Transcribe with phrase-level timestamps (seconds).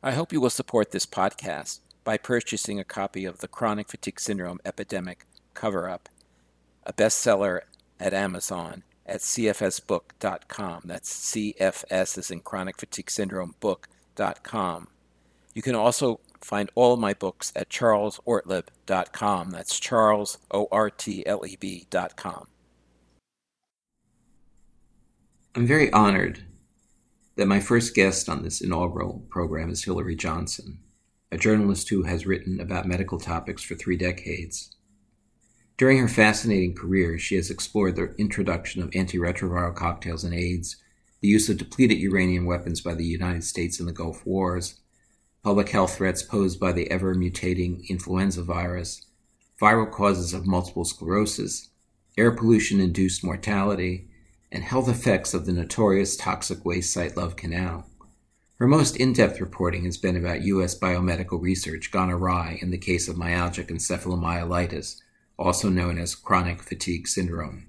[0.00, 4.20] I hope you will support this podcast by purchasing a copy of The Chronic Fatigue
[4.20, 6.08] Syndrome Epidemic Cover Up,
[6.84, 7.62] a bestseller
[7.98, 10.82] at Amazon at cfsbook.com.
[10.84, 14.86] That's CFS as in Chronic Fatigue Syndrome book.com.
[15.54, 19.50] You can also find all my books at charlesortleb.com.
[19.50, 22.46] That's Charles, O R T L E B.com.
[25.56, 26.44] I'm very honored
[27.38, 30.80] that my first guest on this inaugural program is Hillary Johnson,
[31.30, 34.74] a journalist who has written about medical topics for three decades.
[35.76, 40.78] During her fascinating career, she has explored the introduction of antiretroviral cocktails and AIDS,
[41.20, 44.80] the use of depleted uranium weapons by the United States in the Gulf Wars,
[45.44, 49.06] public health threats posed by the ever mutating influenza virus,
[49.62, 51.68] viral causes of multiple sclerosis,
[52.16, 54.07] air pollution induced mortality,
[54.50, 57.86] and health effects of the notorious toxic waste site Love Canal.
[58.58, 60.76] Her most in depth reporting has been about U.S.
[60.78, 65.00] biomedical research gone awry in the case of myalgic encephalomyelitis
[65.38, 67.66] also known as chronic fatigue syndrome.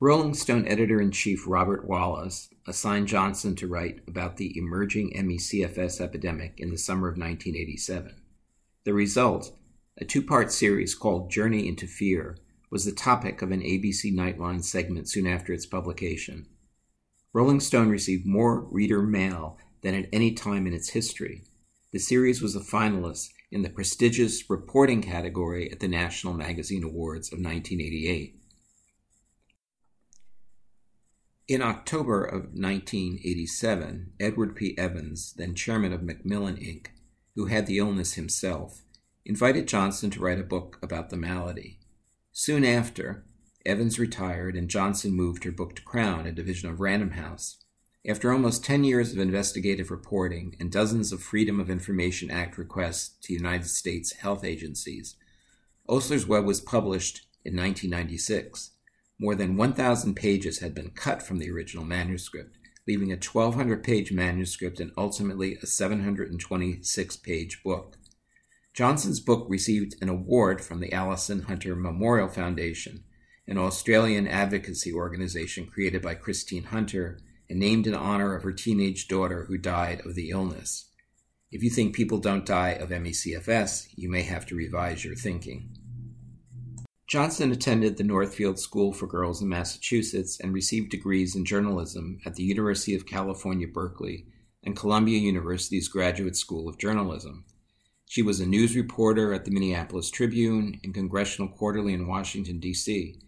[0.00, 6.00] Rolling Stone editor in chief Robert Wallace assigned Johnson to write about the emerging ME/CFS
[6.00, 8.16] epidemic in the summer of 1987.
[8.84, 9.56] The result,
[9.96, 12.36] a two part series called Journey into Fear,
[12.72, 16.46] was the topic of an ABC Nightline segment soon after its publication.
[17.34, 21.42] Rolling Stone received more reader mail than at any time in its history.
[21.92, 27.30] The series was a finalist in the prestigious reporting category at the National Magazine Awards
[27.30, 28.40] of 1988.
[31.48, 34.74] In October of 1987, Edward P.
[34.78, 36.86] Evans, then chairman of Macmillan Inc.,
[37.34, 38.80] who had the illness himself,
[39.26, 41.80] invited Johnson to write a book about the malady.
[42.34, 43.26] Soon after,
[43.66, 47.58] Evans retired and Johnson moved her book to Crown, a division of Random House.
[48.08, 53.16] After almost 10 years of investigative reporting and dozens of Freedom of Information Act requests
[53.24, 55.14] to United States health agencies,
[55.86, 58.70] Osler's Web was published in 1996.
[59.18, 62.56] More than 1,000 pages had been cut from the original manuscript,
[62.88, 67.98] leaving a 1,200 page manuscript and ultimately a 726 page book.
[68.74, 73.04] Johnson's book received an award from the Alison Hunter Memorial Foundation,
[73.46, 77.18] an Australian advocacy organization created by Christine Hunter
[77.50, 80.88] and named in honor of her teenage daughter who died of the illness.
[81.50, 85.76] If you think people don't die of ME/CFS, you may have to revise your thinking.
[87.06, 92.36] Johnson attended the Northfield School for Girls in Massachusetts and received degrees in journalism at
[92.36, 94.24] the University of California, Berkeley,
[94.64, 97.44] and Columbia University's Graduate School of Journalism.
[98.12, 103.18] She was a news reporter at the Minneapolis Tribune and Congressional Quarterly in Washington, D.C.,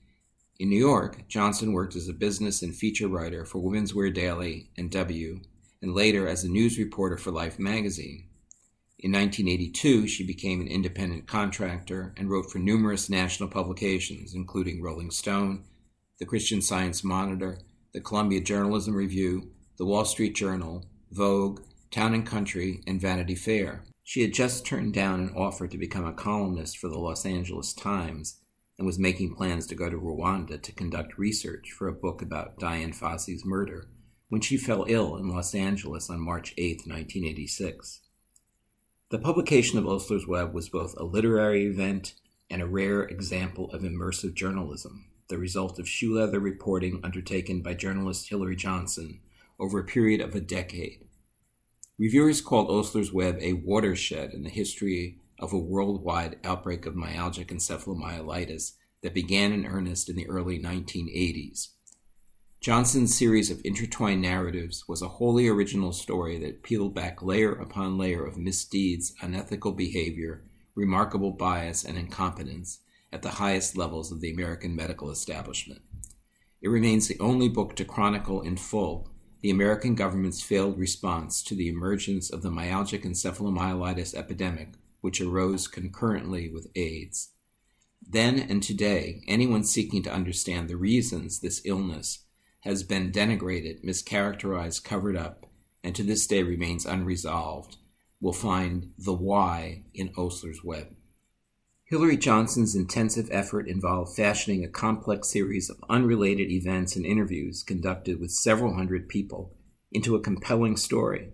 [0.59, 4.69] in New York, Johnson worked as a business and feature writer for Women's Wear Daily
[4.77, 5.41] and W,
[5.81, 8.29] and later as a news reporter for Life magazine.
[8.99, 15.11] In 1982, she became an independent contractor and wrote for numerous national publications, including Rolling
[15.11, 15.65] Stone,
[16.19, 17.57] the Christian Science Monitor,
[17.95, 23.83] the Columbia Journalism Review, the Wall Street Journal, Vogue, Town and Country, and Vanity Fair.
[24.07, 27.73] She had just turned down an offer to become a columnist for the Los Angeles
[27.73, 28.39] Times
[28.77, 32.59] and was making plans to go to Rwanda to conduct research for a book about
[32.59, 33.89] Dian Fossey's murder
[34.29, 38.03] when she fell ill in Los Angeles on March 8, 1986.
[39.09, 42.15] The publication of Osler's Web was both a literary event
[42.51, 47.73] and a rare example of immersive journalism, the result of shoe leather reporting undertaken by
[47.73, 49.21] journalist Hillary Johnson
[49.59, 51.07] over a period of a decade.
[51.97, 57.53] Reviewers called Osler's Web a watershed in the history of a worldwide outbreak of myalgic
[57.53, 58.73] encephalomyelitis
[59.03, 61.69] that began in earnest in the early 1980s.
[62.61, 67.97] Johnson's series of intertwined narratives was a wholly original story that peeled back layer upon
[67.97, 70.43] layer of misdeeds, unethical behavior,
[70.75, 72.81] remarkable bias, and incompetence
[73.13, 75.83] at the highest levels of the American medical establishment.
[76.61, 79.14] It remains the only book to chronicle in full
[79.45, 84.69] the American government's failed response to the emergence of the myalgic encephalomyelitis epidemic
[85.03, 87.29] which arose concurrently with AIDS.
[88.01, 92.21] Then and today, anyone seeking to understand the reasons this illness
[92.61, 95.45] has been denigrated, mischaracterized, covered up,
[95.83, 97.77] and to this day remains unresolved,
[98.23, 100.87] will find the why in Osler's web.
[101.95, 108.19] Hillary Johnson's intensive effort involved fashioning a complex series of unrelated events and interviews conducted
[108.19, 109.55] with several hundred people
[109.93, 111.29] into a compelling story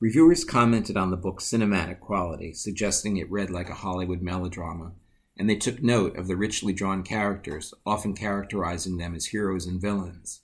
[0.00, 4.94] Reviewers commented on the book's cinematic quality, suggesting it read like a Hollywood melodrama,
[5.36, 9.80] and they took note of the richly drawn characters, often characterizing them as heroes and
[9.80, 10.40] villains.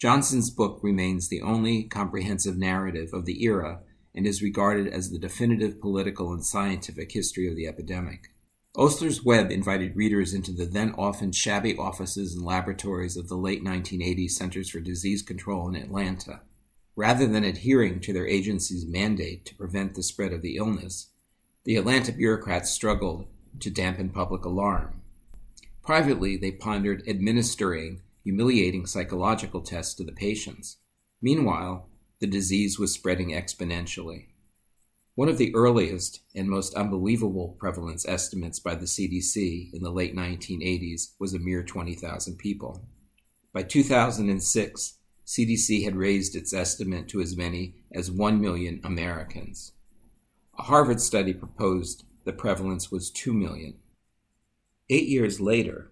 [0.00, 3.82] Johnson's book remains the only comprehensive narrative of the era
[4.16, 8.32] and is regarded as the definitive political and scientific history of the epidemic.
[8.78, 13.64] Osler's Web invited readers into the then often shabby offices and laboratories of the late
[13.64, 16.40] 1980s Centers for Disease Control in Atlanta.
[16.94, 21.08] Rather than adhering to their agency's mandate to prevent the spread of the illness,
[21.64, 23.26] the Atlanta bureaucrats struggled
[23.60, 25.00] to dampen public alarm.
[25.82, 30.76] Privately, they pondered administering humiliating psychological tests to the patients.
[31.22, 31.88] Meanwhile,
[32.20, 34.26] the disease was spreading exponentially.
[35.16, 40.14] One of the earliest and most unbelievable prevalence estimates by the CDC in the late
[40.14, 42.86] 1980s was a mere 20,000 people.
[43.50, 49.72] By 2006, CDC had raised its estimate to as many as 1 million Americans.
[50.58, 53.78] A Harvard study proposed the prevalence was 2 million.
[54.90, 55.90] Eight years later,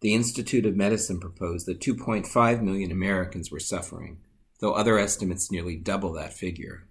[0.00, 4.18] the Institute of Medicine proposed that 2.5 million Americans were suffering,
[4.60, 6.86] though other estimates nearly double that figure.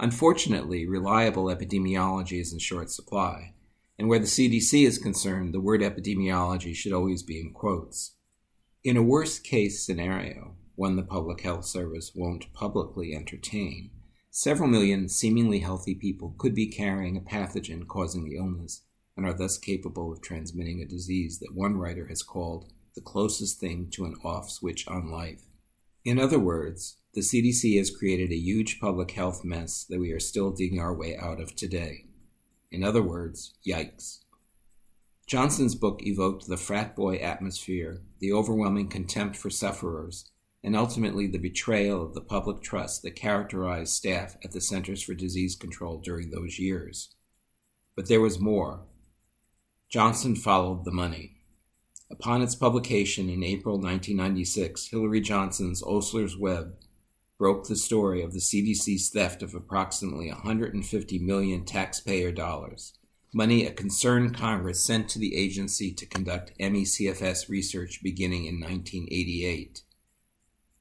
[0.00, 3.54] Unfortunately, reliable epidemiology is in short supply,
[3.98, 8.14] and where the CDC is concerned, the word epidemiology should always be in quotes.
[8.84, 13.90] In a worst case scenario, one the Public Health Service won't publicly entertain,
[14.30, 18.82] several million seemingly healthy people could be carrying a pathogen causing the illness
[19.16, 23.58] and are thus capable of transmitting a disease that one writer has called the closest
[23.58, 25.42] thing to an off switch on life.
[26.04, 30.20] In other words, the CDC has created a huge public health mess that we are
[30.20, 32.04] still digging our way out of today.
[32.70, 34.20] In other words, yikes.
[35.26, 40.30] Johnson's book evoked the frat boy atmosphere, the overwhelming contempt for sufferers,
[40.62, 45.14] and ultimately the betrayal of the public trust that characterized staff at the Centers for
[45.14, 47.16] Disease Control during those years.
[47.96, 48.84] But there was more.
[49.90, 51.40] Johnson followed the money.
[52.12, 56.76] Upon its publication in April 1996, Hillary Johnson's Osler's Web
[57.38, 62.94] broke the story of the CDC's theft of approximately 150 million taxpayer dollars,
[63.32, 69.82] money a concerned Congress sent to the agency to conduct ME/CFS research beginning in 1988.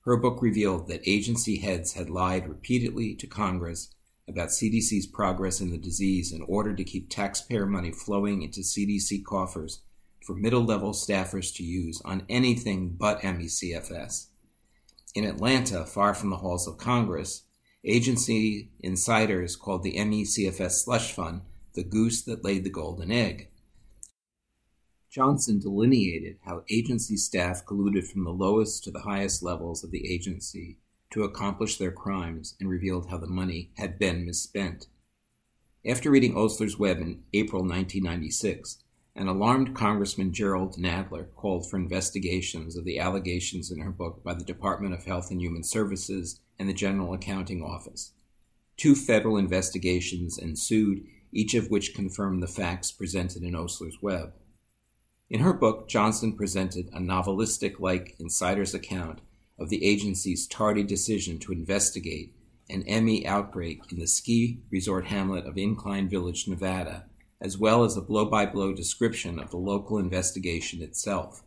[0.02, 3.94] Her book revealed that agency heads had lied repeatedly to Congress
[4.28, 9.24] about CDC's progress in the disease in order to keep taxpayer money flowing into CDC
[9.24, 9.84] coffers
[10.26, 14.28] for middle level staffers to use on anything but ME/CFS.
[15.18, 17.42] In Atlanta, far from the halls of Congress,
[17.84, 21.42] agency insiders called the ME/CFS slush fund
[21.74, 23.50] the goose that laid the golden egg.
[25.10, 30.08] Johnson delineated how agency staff colluded from the lowest to the highest levels of the
[30.08, 30.78] agency
[31.10, 34.86] to accomplish their crimes and revealed how the money had been misspent.
[35.84, 38.84] After reading Osler's Web in April 1996,
[39.18, 44.36] an alarmed Congressman Jerrold Nadler called for investigations of the allegations in her book by
[44.36, 48.14] the Department of Health and Human Services and the General Accounting Office.
[48.78, 54.34] Two federal investigations ensued, each of which confirmed the facts presented in Osler's Web.
[55.32, 59.22] In her book, Johnson presented a novelistic like insider's account
[59.60, 62.36] of the agency's tardy decision to investigate
[62.70, 67.08] an ME outbreak in the ski resort hamlet of Incline Village, Nevada,
[67.40, 71.44] as well as a blow by blow description of the local investigation itself,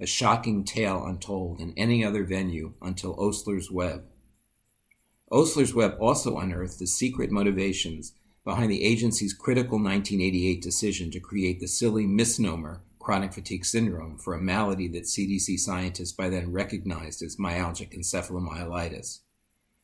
[0.00, 4.04] a shocking tale untold in any other venue until Osler's Web.
[5.30, 8.12] Osler's Web also unearthed the secret motivations
[8.44, 14.34] behind the agency's critical 1988 decision to create the silly misnomer chronic fatigue syndrome for
[14.34, 19.20] a malady that CDC scientists by then recognized as myalgic encephalomyelitis.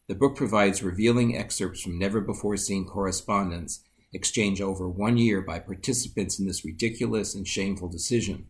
[0.06, 3.80] The book provides revealing excerpts from never before seen correspondence
[4.12, 8.46] exchanged over one year by participants in this ridiculous and shameful decision.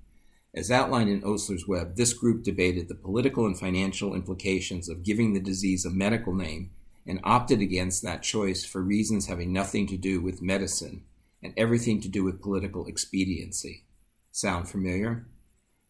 [0.55, 5.33] As outlined in Osler's Web, this group debated the political and financial implications of giving
[5.33, 6.71] the disease a medical name
[7.07, 11.05] and opted against that choice for reasons having nothing to do with medicine
[11.43, 13.85] and everything to do with political expediency.
[14.33, 15.27] Sound familiar?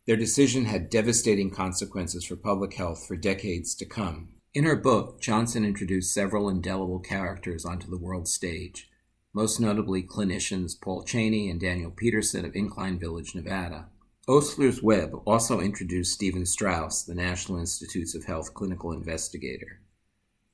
[0.07, 4.29] Their decision had devastating consequences for public health for decades to come.
[4.55, 8.89] In her book, Johnson introduced several indelible characters onto the world stage,
[9.33, 13.89] most notably clinicians Paul Cheney and Daniel Peterson of Incline Village, Nevada.
[14.29, 19.81] Osler's Web also introduced Stephen Straus, the National Institutes of Health clinical investigator.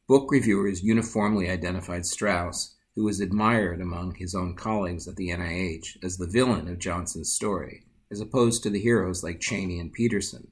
[0.07, 6.03] Book reviewers uniformly identified Straus who was admired among his own colleagues at the NIH
[6.03, 10.49] as the villain of Johnson's story, as opposed to the heroes like Cheney and Peterson.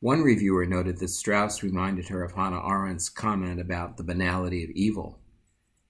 [0.00, 4.70] One reviewer noted that Straus reminded her of Hannah Arendt's comment about the banality of
[4.70, 5.18] evil.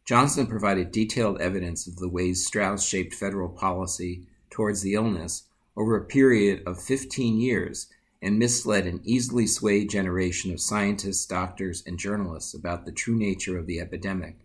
[0.07, 5.97] Johnson provided detailed evidence of the ways Straus shaped federal policy towards the illness over
[5.97, 7.89] a period of 15 years
[8.23, 13.59] and misled an easily swayed generation of scientists, doctors, and journalists about the true nature
[13.59, 14.37] of the epidemic.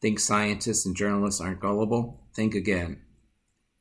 [0.00, 2.20] Think scientists and journalists aren't gullible?
[2.34, 3.02] Think again.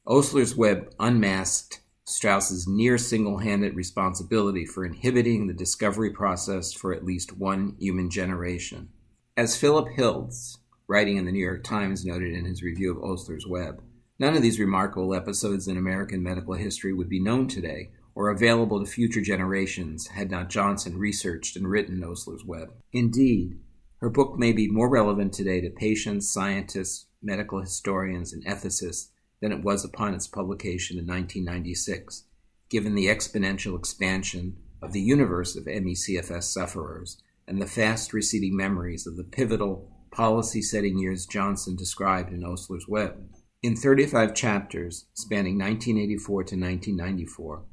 [0.05, 7.05] Osler's Web unmasked Straus's near single handed responsibility for inhibiting the discovery process for at
[7.05, 8.89] least one human generation.
[9.37, 10.57] As Philip Hilts,
[10.93, 13.81] writing in the New York Times, noted in his review of Osler's Web,
[14.19, 18.79] none of these remarkable episodes in American medical history would be known today or available
[18.79, 22.71] to future generations had not Johnson researched and written Osler's Web.
[22.91, 23.57] Indeed,
[24.01, 29.07] her book may be more relevant today to patients, scientists, medical historians, and ethicists
[29.41, 32.25] than it was upon its publication in 1996,
[32.69, 39.07] given the exponential expansion of the universe of ME/CFS sufferers and the fast receding memories
[39.07, 43.29] of the pivotal policy setting years Johnson described in Osler's Web.
[43.61, 47.63] In 35 chapters spanning 1984 to 1994,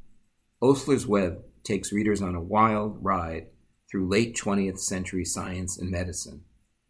[0.62, 3.48] Osler's Web takes readers on a wild ride
[3.90, 6.42] through late 20th century science and medicine,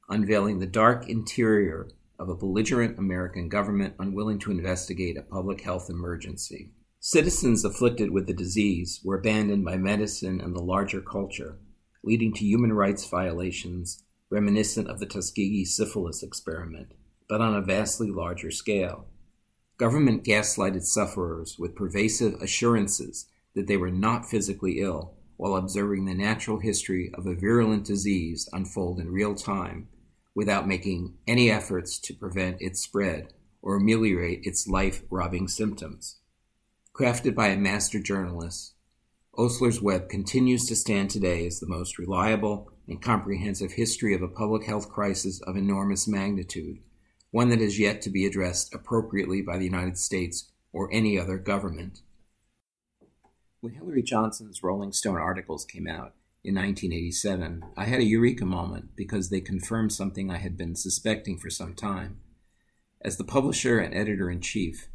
[0.09, 1.88] unveiling the dark interior
[2.19, 6.73] of a belligerent American government unwilling to investigate a public health emergency.
[7.00, 11.59] Citizens afflicted with the disease were abandoned by medicine and the larger culture,
[12.04, 16.92] leading to human rights violations reminiscent of the Tuskegee syphilis experiment,
[17.28, 19.06] but on a vastly larger scale.
[19.76, 26.14] Government gaslighted sufferers with pervasive assurances that they were not physically ill while observing the
[26.14, 29.88] natural history of a virulent disease unfold in real time
[30.34, 33.32] without making any efforts to prevent its spread
[33.62, 36.18] or ameliorate its life robbing symptoms.
[36.94, 38.75] Crafted by a master journalist,
[39.40, 44.28] Osler's Web continues to stand today as the most reliable and comprehensive history of a
[44.28, 46.80] public health crisis of enormous magnitude,
[47.30, 51.38] one that has yet to be addressed appropriately by the United States or any other
[51.38, 52.02] government.
[53.62, 56.12] When Hillary Johnson's Rolling Stone articles came out,
[56.44, 61.38] in 1987, I had a eureka moment because they confirmed something I had been suspecting
[61.38, 62.20] for some time.
[63.00, 64.88] As the publisher and editor in chief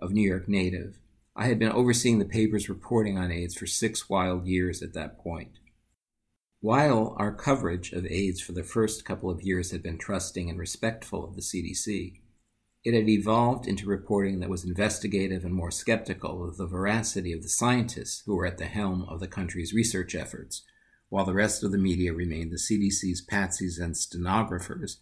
[0.00, 1.00] of New York Native,
[1.38, 5.18] I had been overseeing the paper's reporting on AIDS for six wild years at that
[5.18, 5.60] point.
[6.60, 10.58] While our coverage of AIDS for the first couple of years had been trusting and
[10.58, 12.20] respectful of the CDC,
[12.82, 17.42] it had evolved into reporting that was investigative and more skeptical of the veracity of
[17.42, 20.64] the scientists who were at the helm of the country's research efforts
[21.08, 24.98] while the rest of the media remained the CDC's patsies and stenographers,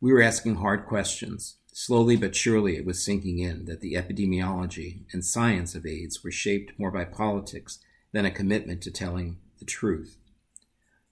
[0.00, 1.56] we were asking hard questions.
[1.72, 6.30] Slowly but surely, it was sinking in that the epidemiology and science of AIDS were
[6.30, 7.78] shaped more by politics
[8.12, 10.18] than a commitment to telling the truth.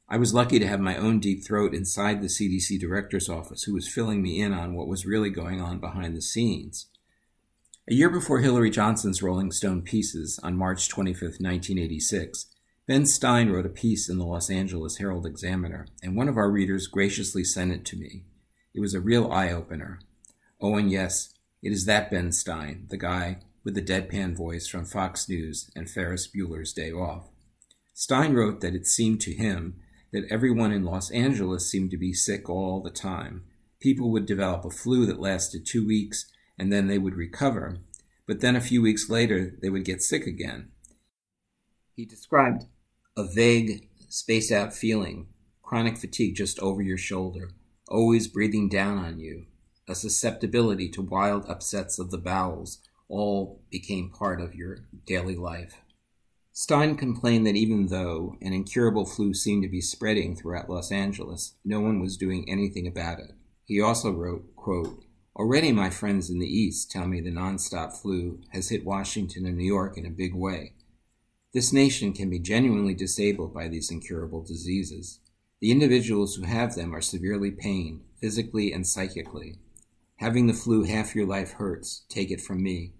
[0.08, 3.74] I was lucky to have my own deep throat inside the CDC director's office, who
[3.74, 6.86] was filling me in on what was really going on behind the scenes.
[7.90, 12.46] A year before Hillary Johnson's Rolling Stone pieces on March 25, 1986,
[12.86, 16.50] Ben Stein wrote a piece in the Los Angeles Herald Examiner, and one of our
[16.50, 18.24] readers graciously sent it to me.
[18.74, 20.00] It was a real eye opener.
[20.60, 24.84] Oh, and yes, it is that Ben Stein, the guy with the deadpan voice from
[24.84, 27.28] Fox News and Ferris Bueller's Day Off.
[27.94, 29.80] Stein wrote that it seemed to him
[30.12, 33.44] that everyone in Los Angeles seemed to be sick all the time.
[33.80, 37.78] People would develop a flu that lasted two weeks and then they would recover,
[38.26, 40.70] but then a few weeks later they would get sick again.
[41.94, 42.64] He described
[43.16, 45.26] a vague, spaced out feeling,
[45.62, 47.50] chronic fatigue just over your shoulder,
[47.88, 49.46] always breathing down on you,
[49.88, 52.78] a susceptibility to wild upsets of the bowels,
[53.08, 55.82] all became part of your daily life.
[56.52, 61.54] Stein complained that even though an incurable flu seemed to be spreading throughout Los Angeles,
[61.64, 63.32] no one was doing anything about it.
[63.64, 65.04] He also wrote, quote,
[65.36, 69.56] Already my friends in the East tell me the nonstop flu has hit Washington and
[69.56, 70.72] New York in a big way.
[71.54, 75.20] This nation can be genuinely disabled by these incurable diseases.
[75.60, 79.58] The individuals who have them are severely pained, physically and psychically.
[80.18, 82.92] Having the flu half your life hurts, take it from me.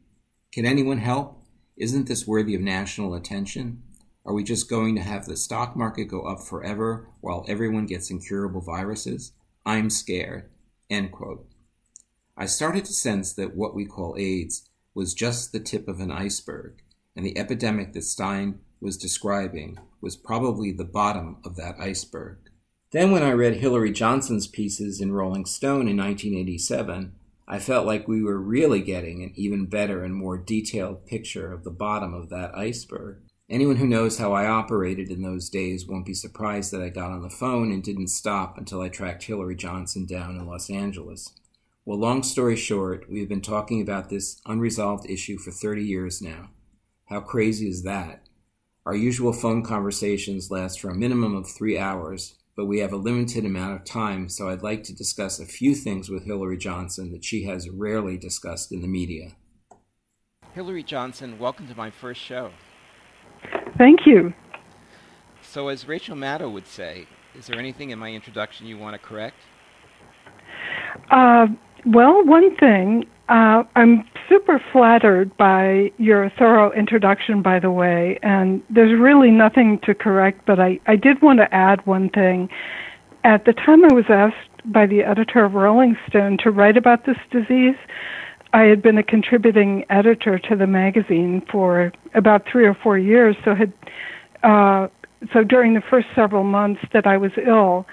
[0.52, 1.44] Can anyone help?
[1.76, 3.82] Isn't this worthy of national attention?
[4.24, 8.10] Are we just going to have the stock market go up forever while everyone gets
[8.10, 9.32] incurable viruses?
[9.66, 10.48] I'm scared.
[10.88, 11.48] End quote.
[12.36, 16.12] I started to sense that what we call AIDS was just the tip of an
[16.12, 16.82] iceberg
[17.16, 22.38] and the epidemic that Stein was describing was probably the bottom of that iceberg.
[22.90, 27.12] Then, when I read Hillary Johnson's pieces in Rolling Stone in 1987,
[27.46, 31.64] I felt like we were really getting an even better and more detailed picture of
[31.64, 33.18] the bottom of that iceberg.
[33.50, 37.10] Anyone who knows how I operated in those days won't be surprised that I got
[37.10, 41.32] on the phone and didn't stop until I tracked Hillary Johnson down in Los Angeles.
[41.84, 46.50] Well, long story short, we've been talking about this unresolved issue for 30 years now.
[47.06, 48.28] How crazy is that?
[48.84, 52.96] Our usual phone conversations last for a minimum of three hours, but we have a
[52.96, 57.12] limited amount of time, so I'd like to discuss a few things with Hillary Johnson
[57.12, 59.36] that she has rarely discussed in the media.
[60.54, 62.50] Hillary Johnson, welcome to my first show.
[63.78, 64.34] Thank you.
[65.40, 67.06] So, as Rachel Maddow would say,
[67.38, 69.36] is there anything in my introduction you want to correct?
[71.12, 71.46] Uh,
[71.86, 78.62] well, one thing, uh, I'm super flattered by your thorough introduction, by the way, and
[78.70, 82.48] there's really nothing to correct, but I, I did want to add one thing.
[83.24, 87.04] At the time I was asked by the editor of Rolling Stone to write about
[87.04, 87.76] this disease,
[88.54, 93.36] I had been a contributing editor to the magazine for about three or four years,
[93.44, 93.72] so had
[94.42, 94.88] uh,
[95.32, 97.86] so during the first several months that I was ill,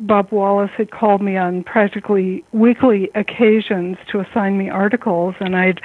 [0.00, 5.80] Bob Wallace had called me on practically weekly occasions to assign me articles, and I'd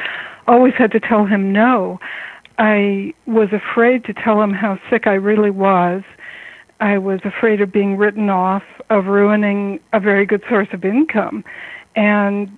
[0.47, 1.99] always had to tell him no.
[2.57, 6.03] I was afraid to tell him how sick I really was.
[6.79, 11.43] I was afraid of being written off, of ruining a very good source of income.
[11.95, 12.49] And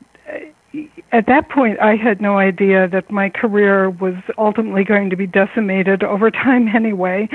[1.12, 5.28] at that point, I had no idea that my career was ultimately going to be
[5.28, 7.30] decimated over time anyway.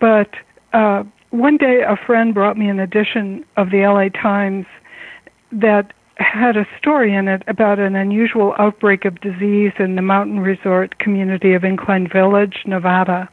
[0.00, 0.30] But
[0.74, 1.04] uh,
[1.34, 4.66] one day a friend brought me an edition of the LA Times
[5.50, 10.38] that had a story in it about an unusual outbreak of disease in the mountain
[10.38, 13.28] resort community of Incline Village, Nevada.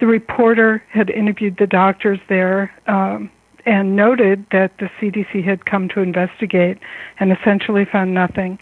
[0.00, 3.30] The reporter had interviewed the doctors there um,
[3.64, 6.78] and noted that the CDC had come to investigate
[7.20, 8.58] and essentially found nothing.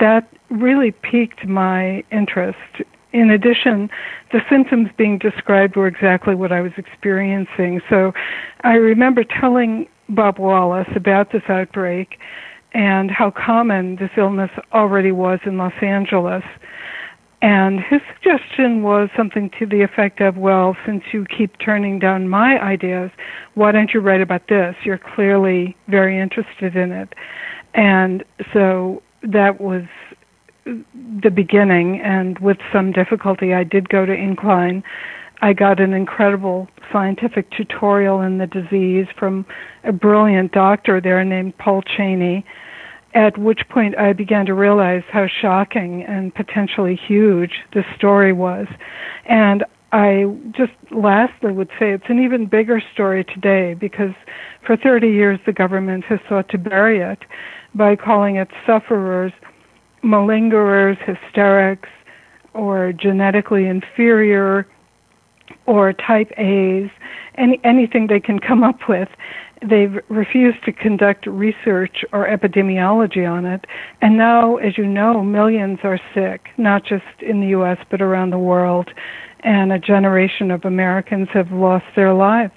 [0.00, 3.90] That really piqued my interest in addition,
[4.32, 7.80] the symptoms being described were exactly what I was experiencing.
[7.88, 8.12] So
[8.62, 12.18] I remember telling Bob Wallace about this outbreak
[12.72, 16.44] and how common this illness already was in Los Angeles.
[17.40, 22.28] And his suggestion was something to the effect of, well, since you keep turning down
[22.28, 23.10] my ideas,
[23.54, 24.74] why don't you write about this?
[24.84, 27.14] You're clearly very interested in it.
[27.74, 29.84] And so that was
[31.22, 34.82] the beginning, and with some difficulty, I did go to Incline.
[35.40, 39.46] I got an incredible scientific tutorial in the disease from
[39.84, 42.44] a brilliant doctor there named Paul Cheney,
[43.14, 48.66] at which point I began to realize how shocking and potentially huge this story was.
[49.26, 54.12] And I just lastly would say it's an even bigger story today because
[54.66, 57.20] for 30 years the government has sought to bury it
[57.74, 59.32] by calling it sufferers
[60.02, 61.88] malingerers, hysterics,
[62.54, 64.66] or genetically inferior,
[65.66, 66.90] or type A's,
[67.36, 69.08] any, anything they can come up with.
[69.60, 73.66] They've refused to conduct research or epidemiology on it.
[74.00, 78.30] And now, as you know, millions are sick, not just in the U.S., but around
[78.30, 78.90] the world.
[79.40, 82.54] And a generation of Americans have lost their lives.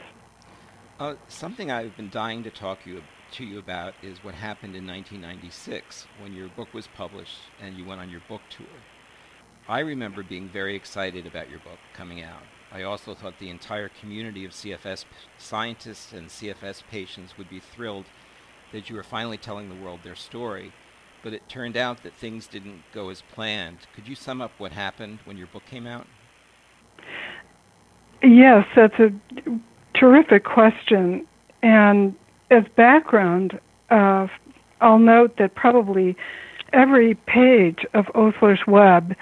[0.99, 3.01] Uh, something I've been dying to talk you
[3.33, 7.85] to you about is what happened in 1996 when your book was published and you
[7.85, 8.67] went on your book tour.
[9.67, 12.43] I remember being very excited about your book coming out.
[12.71, 15.05] I also thought the entire community of CFS
[15.37, 18.05] scientists and CFS patients would be thrilled
[18.71, 20.71] that you were finally telling the world their story.
[21.23, 23.79] But it turned out that things didn't go as planned.
[23.93, 26.07] Could you sum up what happened when your book came out?
[28.23, 29.11] Yes, that's a
[29.93, 31.27] terrific question.
[31.61, 32.15] And
[32.51, 33.59] as background,
[33.89, 34.27] uh,
[34.81, 36.15] I'll note that probably
[36.73, 39.15] every page of Osler's Web,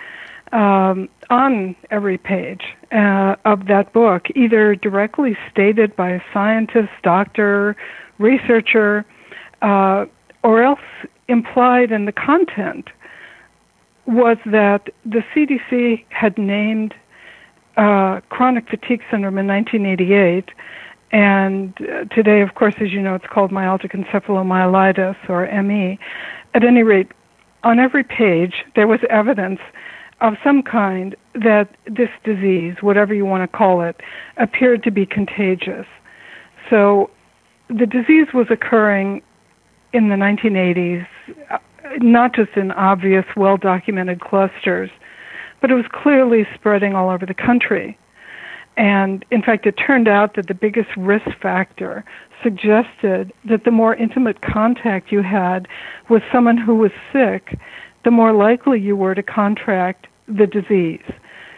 [0.52, 7.76] um, on every page uh, of that book, either directly stated by a scientist, doctor,
[8.18, 9.06] researcher,
[9.62, 10.06] uh,
[10.44, 10.80] or else
[11.28, 12.90] implied in the content,
[14.08, 16.96] was that the CDC had named
[17.78, 20.50] uh, chronic fatigue syndrome in 1988
[21.12, 26.00] and uh, today, of course, as you know, it's called myalgic encephalomyelitis or ME.
[26.54, 27.12] At any rate,
[27.64, 29.60] on every page, there was evidence
[30.22, 34.02] of some kind that this disease, whatever you want to call it,
[34.38, 35.86] appeared to be contagious.
[36.70, 37.10] So
[37.70, 39.22] the disease was occurring
[39.94, 41.08] in the 1980s,
[41.50, 41.58] uh,
[41.98, 44.90] not just in obvious, well documented clusters,
[45.62, 47.98] but it was clearly spreading all over the country.
[48.80, 52.06] And in fact, it turned out that the biggest risk factor
[52.42, 55.68] suggested that the more intimate contact you had
[56.10, 57.60] with someone who was sick,
[58.06, 61.04] the more likely you were to contract the disease.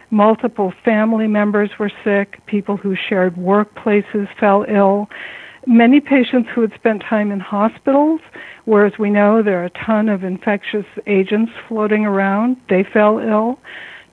[0.09, 5.07] Multiple family members were sick, people who shared workplaces fell ill.
[5.67, 8.21] Many patients who had spent time in hospitals,
[8.65, 13.59] whereas we know there are a ton of infectious agents floating around, they fell ill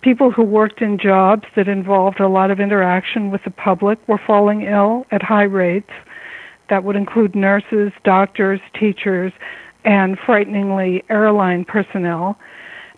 [0.01, 4.21] people who worked in jobs that involved a lot of interaction with the public were
[4.25, 5.91] falling ill at high rates.
[6.71, 9.33] That would include nurses, doctors, teachers,
[9.85, 12.39] and frighteningly, airline personnel.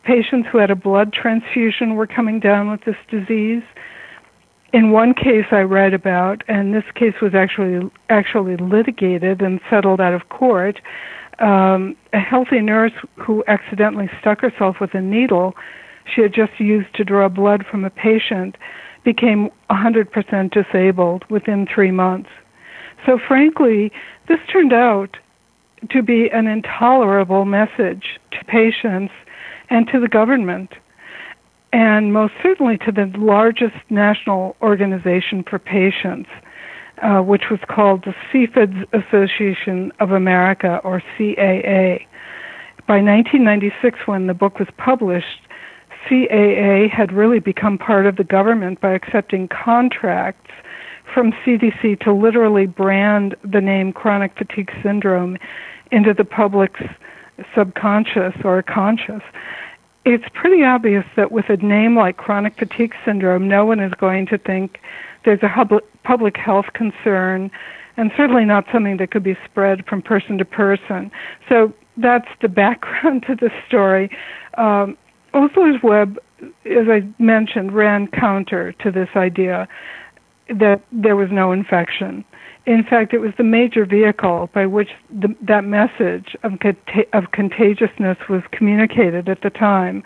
[0.02, 3.62] Patients who had a blood transfusion were coming down with this disease.
[4.72, 10.00] In one case I read about, and this case was actually actually litigated and settled
[10.00, 10.80] out of court,
[11.38, 15.54] um, a healthy nurse who accidentally stuck herself with a needle
[16.14, 18.56] she had just used to draw blood from a patient
[19.04, 22.28] became 100% disabled within three months.
[23.06, 23.92] So, frankly,
[24.28, 25.16] this turned out
[25.88, 29.12] to be an intolerable message to patients
[29.70, 30.72] and to the government,
[31.72, 36.28] and most certainly to the largest national organization for patients,
[37.02, 42.04] uh, which was called the CFIDS Association of America, or CAA.
[42.86, 45.40] By 1996, when the book was published,
[46.08, 50.50] CAA had really become part of the government by accepting contracts
[51.12, 55.36] from CDC to literally brand the name chronic fatigue syndrome
[55.90, 56.82] into the public's
[57.54, 59.22] subconscious or conscious.
[60.04, 64.26] It's pretty obvious that with a name like chronic fatigue syndrome, no one is going
[64.26, 64.80] to think
[65.24, 67.50] there's a public health concern
[67.96, 71.10] and certainly not something that could be spread from person to person.
[71.48, 74.10] So that's the background to the story.
[74.56, 74.96] Um,
[75.32, 76.18] Osler's Web,
[76.64, 79.68] as I mentioned, ran counter to this idea
[80.48, 82.24] that there was no infection.
[82.66, 86.52] In fact, it was the major vehicle by which the, that message of,
[87.12, 90.02] of contagiousness was communicated at the time.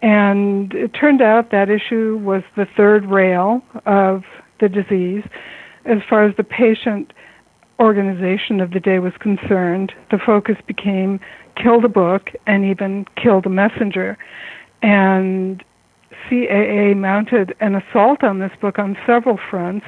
[0.00, 4.22] And it turned out that issue was the third rail of
[4.60, 5.24] the disease.
[5.84, 7.12] As far as the patient
[7.80, 11.18] organization of the day was concerned, the focus became
[11.56, 14.18] kill the book and even kill the messenger.
[14.82, 15.62] And
[16.28, 19.86] CAA mounted an assault on this book on several fronts.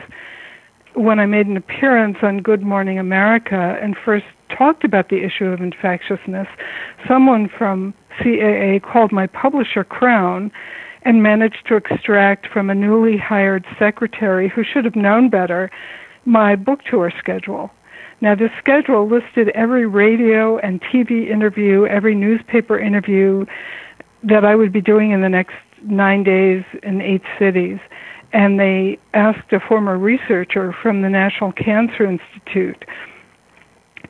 [0.95, 5.47] When I made an appearance on Good Morning America and first talked about the issue
[5.47, 6.47] of infectiousness,
[7.09, 10.53] someone from CAA called my publisher Crown
[11.03, 15.71] and managed to extract from a newly hired secretary who should have known better
[16.25, 17.71] my book tour schedule.
[18.25, 23.45] Now, this schedule listed every radio and TV interview, every newspaper interview
[24.23, 27.77] that I would be doing in the next nine days in eight cities.
[28.33, 32.87] And they asked a former researcher from the National Cancer Institute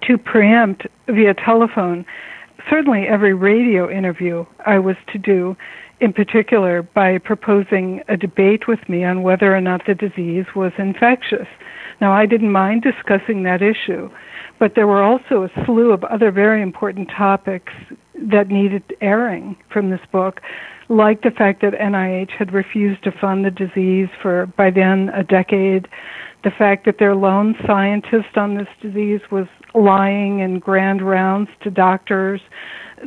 [0.06, 2.06] to preempt via telephone
[2.70, 5.56] certainly every radio interview I was to do,
[5.98, 10.70] in particular by proposing a debate with me on whether or not the disease was
[10.78, 11.48] infectious.
[12.04, 14.10] Now, I didn't mind discussing that issue,
[14.58, 17.72] but there were also a slew of other very important topics
[18.30, 20.42] that needed airing from this book,
[20.90, 25.24] like the fact that NIH had refused to fund the disease for, by then, a
[25.24, 25.88] decade,
[26.42, 31.70] the fact that their lone scientist on this disease was lying in grand rounds to
[31.70, 32.42] doctors,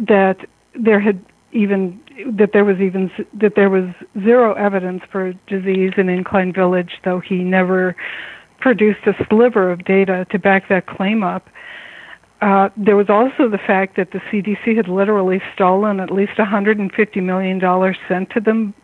[0.10, 0.38] that
[0.74, 2.02] there had even
[2.36, 3.90] that there was even that there was
[4.24, 7.96] zero evidence for disease in Incline Village, though he never
[8.60, 11.48] produced a sliver of data to back that claim up.
[12.40, 17.24] Uh, there was also the fact that the CDC had literally stolen at least $150
[17.24, 18.76] million sent to them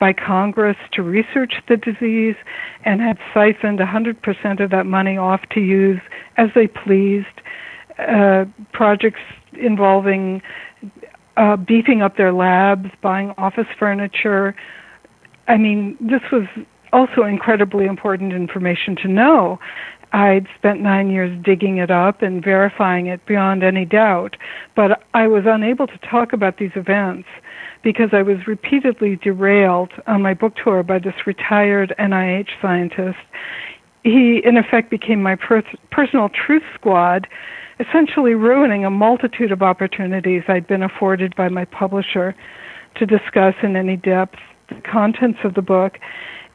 [0.00, 2.36] by Congress to research the disease
[2.86, 6.00] and had siphoned 100% of that money off to use
[6.38, 7.26] as they pleased.
[7.98, 9.20] Uh, projects
[9.52, 10.40] involving
[11.36, 14.54] uh, beefing up their labs, buying office furniture.
[15.46, 16.46] I mean, this was
[16.92, 19.58] also incredibly important information to know.
[20.12, 24.36] I'd spent nine years digging it up and verifying it beyond any doubt,
[24.76, 27.28] but I was unable to talk about these events
[27.82, 33.18] because I was repeatedly derailed on my book tour by this retired NIH scientist.
[34.04, 37.26] He, in effect, became my per- personal truth squad,
[37.80, 42.34] essentially ruining a multitude of opportunities I'd been afforded by my publisher
[42.96, 45.98] to discuss in any depth the contents of the book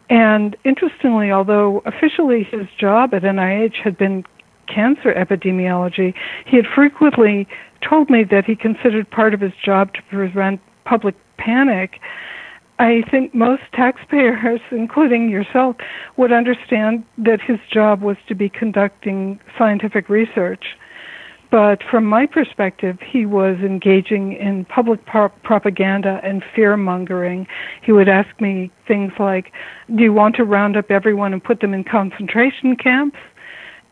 [0.10, 4.24] and interestingly, although officially his job at NIH had been
[4.68, 6.14] cancer epidemiology,
[6.46, 7.48] he had frequently
[7.88, 12.00] told me that he considered part of his job to prevent public panic.
[12.80, 15.76] I think most taxpayers, including yourself,
[16.16, 20.78] would understand that his job was to be conducting scientific research.
[21.50, 27.48] But from my perspective, he was engaging in public pro- propaganda and fear mongering.
[27.82, 29.54] He would ask me things like,
[29.96, 33.18] Do you want to round up everyone and put them in concentration camps?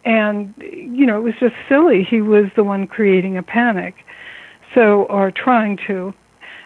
[0.04, 2.04] And, you know, it was just silly.
[2.04, 3.96] He was the one creating a panic.
[4.74, 6.14] So, or trying to.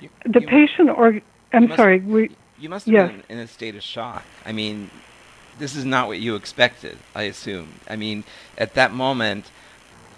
[0.02, 1.22] You, the you, patient, or,
[1.54, 2.00] I'm must, sorry.
[2.00, 3.12] We, you must have yes.
[3.12, 4.24] been in a state of shock.
[4.46, 4.90] I mean,
[5.60, 6.98] this is not what you expected.
[7.14, 7.80] I assume.
[7.88, 8.24] I mean,
[8.58, 9.52] at that moment,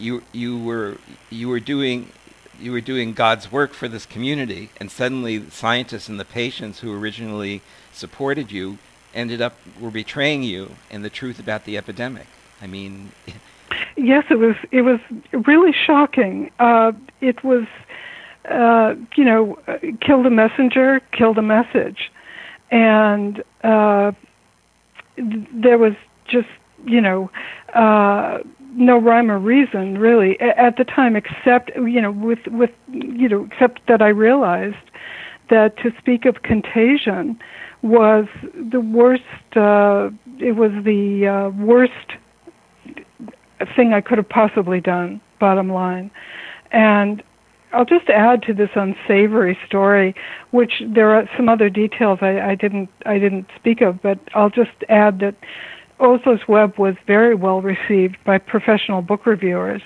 [0.01, 0.97] you you were
[1.29, 2.11] you were doing
[2.59, 6.93] you were doing God's work for this community, and suddenly scientists and the patients who
[6.93, 7.61] originally
[7.91, 8.77] supported you
[9.13, 12.27] ended up were betraying you and the truth about the epidemic.
[12.61, 13.11] I mean,
[13.97, 14.99] yes, it was it was
[15.45, 16.51] really shocking.
[16.59, 17.65] Uh, it was,
[18.49, 19.59] uh, you know,
[20.01, 22.11] kill the messenger, kill the message,
[22.69, 24.11] and uh,
[25.17, 25.93] there was
[26.27, 26.49] just
[26.85, 27.29] you know
[27.73, 28.39] uh,
[28.73, 33.47] no rhyme or reason really at the time, except you know with with you know
[33.51, 34.75] except that I realized
[35.49, 37.39] that to speak of contagion
[37.81, 39.23] was the worst.
[39.55, 41.91] Uh, it was the uh, worst
[43.75, 45.21] thing I could have possibly done.
[45.39, 46.11] Bottom line,
[46.71, 47.23] and
[47.73, 50.13] I'll just add to this unsavory story,
[50.51, 54.49] which there are some other details I, I didn't I didn't speak of, but I'll
[54.49, 55.35] just add that
[56.01, 59.81] Osler's Web was very well received by professional book reviewers,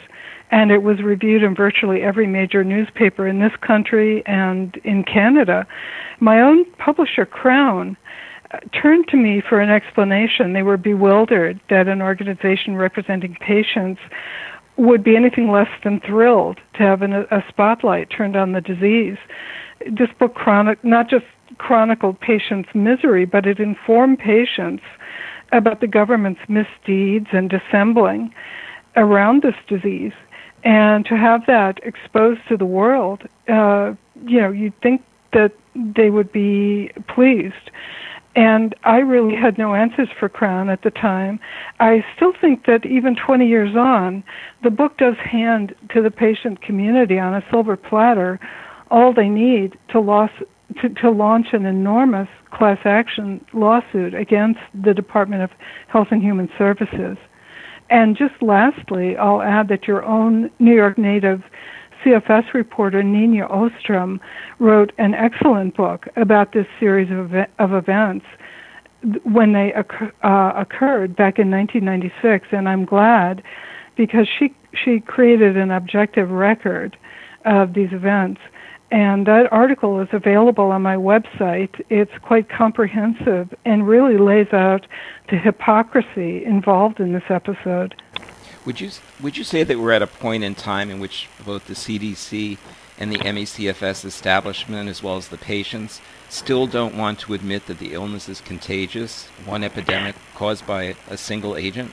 [0.50, 5.68] and it was reviewed in virtually every major newspaper in this country and in Canada.
[6.20, 7.98] My own publisher, Crown,
[8.72, 10.54] turned to me for an explanation.
[10.54, 14.00] They were bewildered that an organization representing patients
[14.78, 19.18] would be anything less than thrilled to have an, a spotlight turned on the disease.
[19.92, 21.26] This book chronic not just
[21.58, 24.84] chronicled patients' misery, but it informed patients
[25.52, 28.34] about the government's misdeeds and dissembling
[28.96, 30.14] around this disease.
[30.64, 33.94] And to have that exposed to the world, uh,
[34.26, 35.04] you know, you'd think
[35.34, 37.72] that they would be pleased.
[38.36, 41.40] And I really had no answers for Crown at the time.
[41.80, 44.24] I still think that even 20 years on,
[44.64, 48.40] the book does hand to the patient community on a silver platter
[48.92, 50.32] all they need to, loss,
[50.82, 55.52] to, to launch an enormous class action lawsuit against the Department of
[55.88, 57.18] Health and Human Services.
[57.90, 61.44] And just lastly, I'll add that your own New York native
[62.04, 64.20] CFS reporter Neenyah Ostrom
[64.60, 68.26] wrote an excellent book about this series of, of events
[69.24, 73.44] when they occur, uh, occurred back in 1996, and I'm glad
[73.96, 76.98] because she she created an objective record
[77.46, 78.42] of these events.
[78.92, 81.82] And that article is available on my website.
[81.90, 84.86] It's quite comprehensive and really lays out
[85.30, 87.96] the hypocrisy involved in this episode.
[88.66, 91.68] Would you would you say that we're at a point in time in which both
[91.68, 92.58] the CDC
[92.98, 97.80] and the MECFS establishment, as well as the patients, still don't want to admit that
[97.80, 101.92] the illness is contagious, one epidemic caused by a single agent?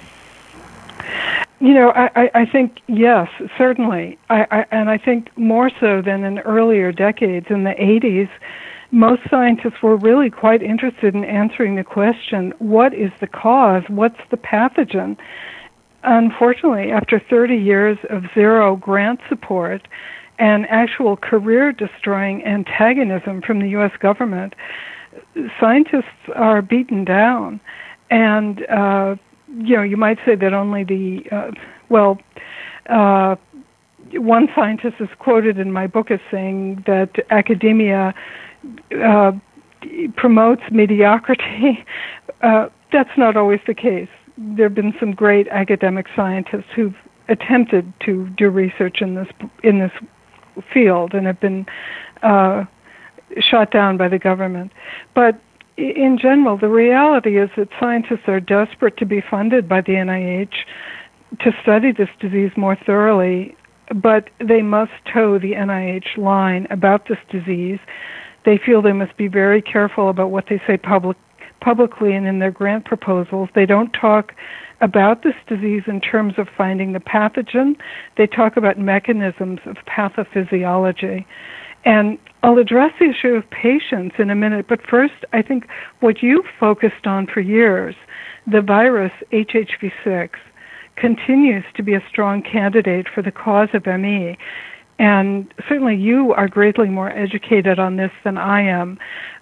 [1.60, 6.02] You know, I, I I think yes, certainly, I, I, and I think more so
[6.02, 7.46] than in earlier decades.
[7.50, 8.28] In the 80s,
[8.90, 13.84] most scientists were really quite interested in answering the question: What is the cause?
[13.88, 15.16] What's the pathogen?
[16.04, 19.86] unfortunately, after 30 years of zero grant support
[20.38, 23.92] and actual career destroying antagonism from the U.S.
[24.00, 24.54] government,
[25.60, 27.60] scientists are beaten down.
[28.10, 29.16] And, uh,
[29.56, 31.50] you know, you might say that only the, uh,
[31.88, 32.18] well,
[32.88, 33.36] uh,
[34.14, 38.14] one scientist is quoted in my book as saying that academia
[39.02, 39.32] uh,
[40.16, 41.84] promotes mediocrity.
[42.40, 46.96] Uh, that's not always the case there have been some great academic scientists who've
[47.28, 49.28] attempted to do research in this
[49.62, 49.92] in this
[50.72, 51.64] field and have been
[52.22, 52.64] uh,
[53.38, 54.72] shot down by the government.
[55.14, 55.40] But
[55.76, 60.54] in general, the reality is that scientists are desperate to be funded by the NIH
[61.40, 63.56] to study this disease more thoroughly,
[63.94, 67.78] but they must toe the NIH line about this disease.
[68.44, 71.16] They feel they must be very careful about what they say public,
[71.60, 73.48] publicly and in their grant proposals.
[73.54, 74.34] They don't talk
[74.80, 77.76] about this disease in terms of finding the pathogen.
[78.16, 81.24] They talk about mechanisms of pathophysiology.
[81.84, 85.68] And I'll address the issue of patients in a minute, but first, I think
[86.00, 87.94] what you've focused on for years,
[88.50, 90.30] the virus HHV6,
[90.96, 94.36] continues to be a strong candidate for the cause of ME.
[94.98, 98.98] And certainly you are greatly more educated on this than I am.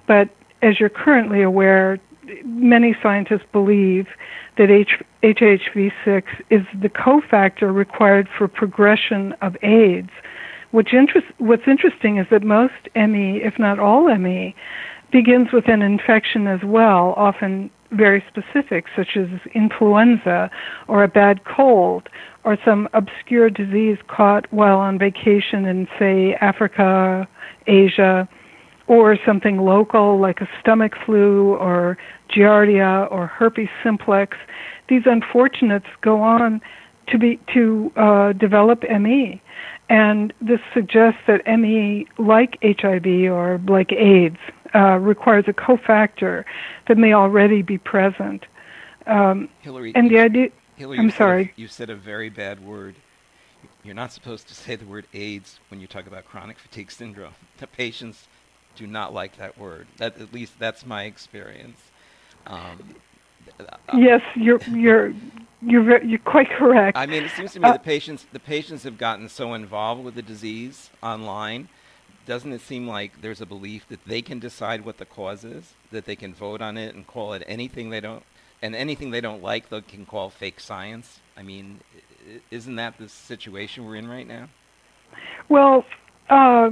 [0.07, 0.29] But
[0.63, 1.99] as you're currently aware,
[2.45, 4.07] many scientists believe
[4.59, 10.11] that H- HHV6 is the cofactor required for progression of AIDS.
[10.71, 14.55] Which interest, what's interesting is that most ME, if not all ME,
[15.11, 20.49] begins with an infection as well, often very specific, such as influenza
[20.87, 22.09] or a bad cold
[22.45, 27.29] or some obscure disease caught while on vacation in, say, Africa,
[27.67, 28.29] Asia,
[28.87, 34.37] or something local like a stomach flu or giardia or herpes simplex.
[34.89, 36.61] These unfortunates go on
[37.09, 39.41] to be to uh, develop ME,
[39.91, 44.39] and this suggests that ME, like HIV or like AIDS,
[44.73, 46.45] uh, requires a cofactor
[46.87, 48.47] that may already be present.
[49.09, 50.51] Um, Hillary, and the idea.
[50.77, 51.45] Hillary, I'm you sorry.
[51.47, 52.95] Said a, you said a very bad word.
[53.83, 57.35] You're not supposed to say the word AIDS when you talk about chronic fatigue syndrome.
[57.59, 58.27] The patients
[58.77, 59.87] do not like that word.
[59.99, 61.79] That, at least that's my experience.
[62.47, 62.95] Um,
[63.95, 65.13] yes, you're you're
[65.63, 66.97] you're you're quite correct.
[66.97, 70.03] I mean, it seems to me uh, the patients the patients have gotten so involved
[70.05, 71.69] with the disease online.
[72.27, 75.75] Doesn't it seem like there's a belief that they can decide what the cause is,
[75.91, 78.23] that they can vote on it and call it anything they don't,
[78.63, 81.21] and anything they don't like they can call fake science?
[81.37, 81.81] I mean,
[82.51, 84.49] isn't that the situation we're in right now?
[85.49, 85.85] Well,
[86.29, 86.71] uh,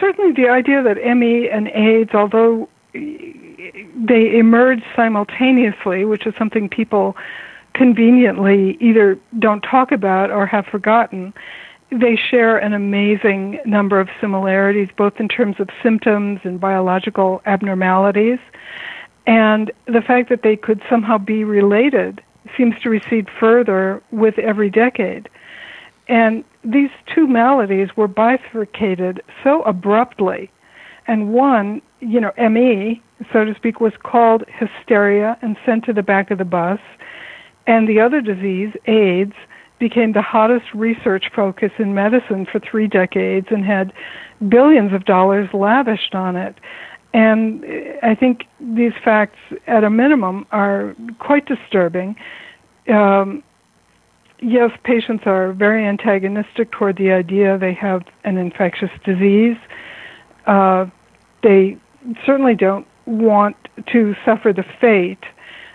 [0.00, 7.16] certainly the idea that ME and AIDS, although they emerge simultaneously, which is something people
[7.74, 11.32] conveniently either don't talk about or have forgotten.
[11.90, 18.38] They share an amazing number of similarities, both in terms of symptoms and biological abnormalities.
[19.26, 22.22] And the fact that they could somehow be related
[22.56, 25.28] seems to recede further with every decade.
[26.08, 30.50] And these two maladies were bifurcated so abruptly.
[31.06, 36.02] And one, you know, ME, so to speak, was called hysteria and sent to the
[36.02, 36.80] back of the bus.
[37.66, 39.34] And the other disease, AIDS,
[39.78, 43.92] became the hottest research focus in medicine for three decades and had
[44.48, 46.56] billions of dollars lavished on it.
[47.14, 47.64] And
[48.02, 52.16] I think these facts, at a minimum, are quite disturbing.
[52.88, 53.42] Um,
[54.40, 59.56] yes, patients are very antagonistic toward the idea they have an infectious disease.
[60.46, 60.86] Uh,
[61.42, 61.78] they
[62.24, 63.56] certainly don't want
[63.92, 65.24] to suffer the fate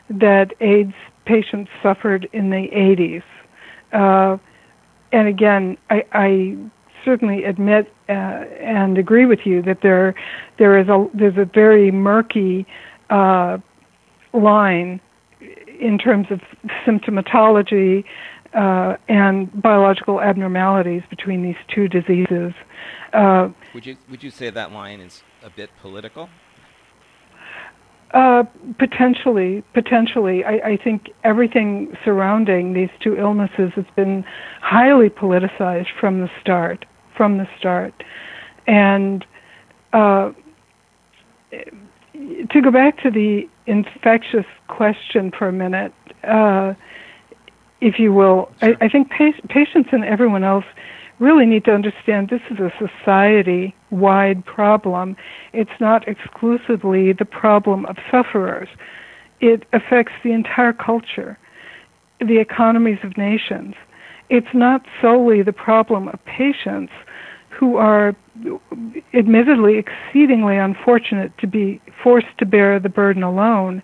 [0.09, 0.93] that AIDS
[1.25, 3.23] patients suffered in the 80s.
[3.91, 4.37] Uh,
[5.11, 6.57] and again, I, I
[7.05, 10.15] certainly admit uh, and agree with you that there
[10.57, 12.65] there is a there's a very murky
[13.09, 13.57] uh,
[14.33, 14.99] line
[15.79, 16.39] in terms of
[16.85, 18.03] symptomatology
[18.53, 22.53] uh, and biological abnormalities between these two diseases.
[23.13, 26.29] Uh, would you would you say that line is a bit political?
[28.13, 28.43] Uh,
[28.77, 30.43] potentially, potentially.
[30.43, 34.23] I, I, think everything surrounding these two illnesses has been
[34.61, 36.85] highly politicized from the start.
[37.17, 37.93] From the start,
[38.65, 39.23] and
[39.93, 40.31] uh,
[41.51, 46.73] to go back to the infectious question for a minute, uh,
[47.81, 48.75] if you will, sure.
[48.81, 50.65] I, I, think pa- patients and everyone else
[51.19, 55.15] really need to understand this is a society wide problem.
[55.53, 58.69] It's not exclusively the problem of sufferers,
[59.39, 61.37] it affects the entire culture,
[62.19, 63.75] the economies of nations.
[64.29, 66.93] It's not solely the problem of patients
[67.49, 68.15] who are
[69.13, 73.83] admittedly exceedingly unfortunate to be forced to bear the burden alone.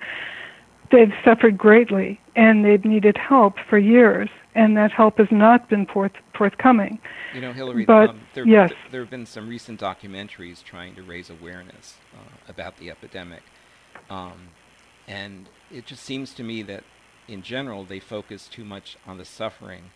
[0.92, 5.86] They've suffered greatly and they've needed help for years and that help has not been
[5.86, 7.00] forth, forthcoming.
[7.34, 8.70] You know, Hillary, but, um, there, yes.
[8.70, 13.42] Th- there have been some recent documentaries trying to raise awareness uh, about the epidemic.
[14.10, 14.50] Um,
[15.08, 16.84] and it just seems to me that,
[17.30, 19.92] in general, they focus too much on the suffering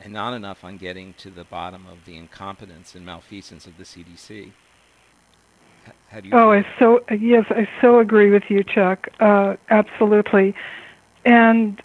[0.00, 3.84] and not enough on getting to the bottom of the incompetence and malfeasance of the
[3.84, 4.52] CDC.
[6.10, 9.08] How do you oh, I so yes, I so agree with you, Chuck.
[9.20, 10.54] Uh, absolutely,
[11.24, 11.80] and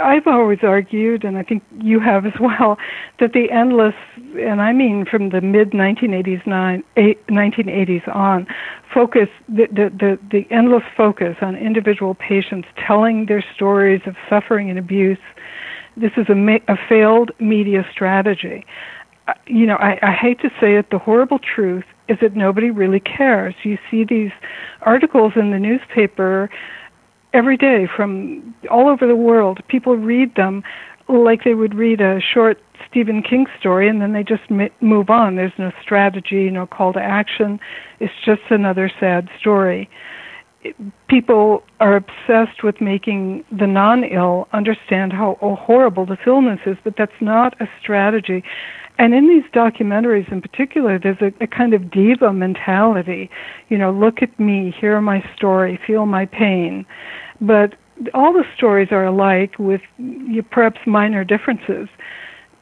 [0.00, 2.78] I've always argued, and I think you have as well,
[3.20, 3.94] that the endless,
[4.38, 8.46] and I mean from the mid 1980s, 1980s on,
[8.92, 14.70] focus, the, the, the, the endless focus on individual patients telling their stories of suffering
[14.70, 15.18] and abuse,
[15.96, 18.64] this is a, a failed media strategy.
[19.28, 22.70] Uh, you know, I, I hate to say it, the horrible truth is that nobody
[22.70, 23.54] really cares.
[23.64, 24.30] You see these
[24.82, 26.48] articles in the newspaper
[27.36, 29.60] every day from all over the world.
[29.68, 30.62] People read them
[31.08, 32.58] like they would read a short
[32.88, 34.42] Stephen King story and then they just
[34.80, 35.36] move on.
[35.36, 37.60] There's no strategy, no call to action.
[38.00, 39.88] It's just another sad story.
[41.08, 46.94] People are obsessed with making the non ill understand how horrible this illness is, but
[46.98, 48.42] that's not a strategy.
[48.98, 53.30] And in these documentaries in particular, there's a, a kind of diva mentality.
[53.68, 56.86] You know, look at me, hear my story, feel my pain.
[57.40, 57.74] But
[58.14, 59.80] all the stories are alike with
[60.50, 61.88] perhaps minor differences.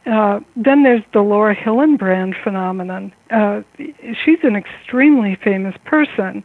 [0.07, 3.13] Uh, then there's the Laura Hillenbrand phenomenon.
[3.31, 6.45] Uh, she's an extremely famous person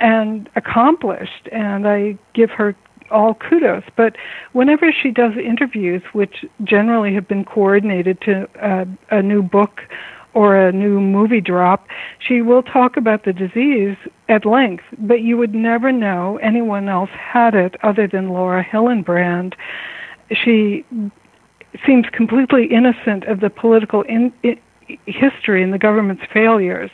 [0.00, 2.74] and accomplished, and I give her
[3.10, 3.84] all kudos.
[3.96, 4.16] But
[4.52, 9.82] whenever she does interviews, which generally have been coordinated to uh, a new book
[10.36, 13.96] or a new movie drop, she will talk about the disease
[14.28, 19.54] at length, but you would never know anyone else had it other than Laura Hillenbrand.
[20.30, 20.84] She
[21.86, 24.58] seems completely innocent of the political in, in,
[25.06, 26.90] history and the government's failures.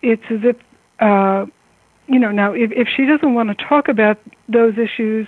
[0.00, 0.56] It's as if,
[1.00, 1.46] uh,
[2.06, 4.16] you know, now if, if she doesn't want to talk about
[4.48, 5.26] those issues,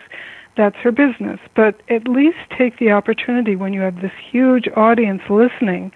[0.57, 1.41] that's her business.
[1.57, 5.91] But at least take the opportunity when you have this huge audience listening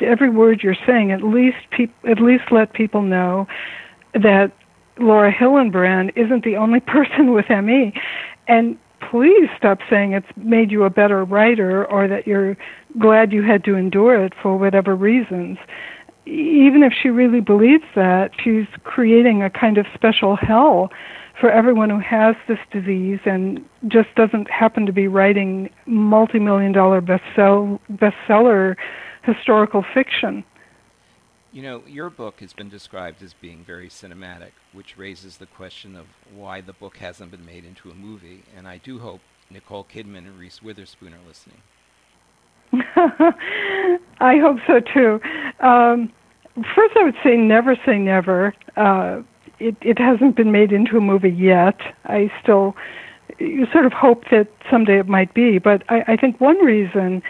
[0.00, 1.12] every word you're saying.
[1.12, 3.46] At least peop- at least let people know
[4.14, 4.52] that
[4.98, 7.92] Laura Hillenbrand isn't the only person with ME,
[8.46, 8.78] and
[9.10, 12.56] please stop saying it's made you a better writer or that you're
[12.98, 15.58] glad you had to endure it for whatever reasons.
[16.26, 20.90] Even if she really believes that, she's creating a kind of special hell
[21.40, 27.00] for everyone who has this disease and just doesn't happen to be writing multi-million dollar
[27.00, 28.76] bestseller, bestseller
[29.32, 30.44] historical fiction.
[31.52, 35.96] You know, your book has been described as being very cinematic, which raises the question
[35.96, 38.42] of why the book hasn't been made into a movie.
[38.56, 39.20] And I do hope
[39.50, 41.62] Nicole Kidman and Reese Witherspoon are listening.
[44.20, 45.20] I hope so too.
[45.60, 46.12] Um,
[46.74, 48.54] first, I would say never say never.
[48.76, 49.22] Uh,
[49.58, 51.80] it, it hasn't been made into a movie yet.
[52.04, 52.76] I still
[53.38, 55.58] you sort of hope that someday it might be.
[55.58, 57.22] But I, I think one reason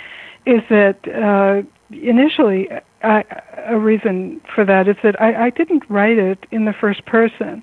[0.47, 2.69] is that uh, initially
[3.03, 3.25] I,
[3.67, 7.63] a reason for that is that I, I didn't write it in the first person.